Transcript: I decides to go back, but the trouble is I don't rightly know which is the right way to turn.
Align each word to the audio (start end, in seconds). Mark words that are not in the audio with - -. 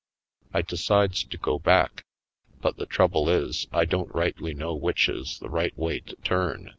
I 0.51 0.63
decides 0.63 1.23
to 1.25 1.37
go 1.37 1.59
back, 1.59 2.05
but 2.59 2.77
the 2.77 2.87
trouble 2.87 3.29
is 3.29 3.67
I 3.71 3.85
don't 3.85 4.11
rightly 4.15 4.55
know 4.55 4.73
which 4.73 5.07
is 5.07 5.37
the 5.37 5.47
right 5.51 5.77
way 5.77 5.99
to 5.99 6.15
turn. 6.23 6.69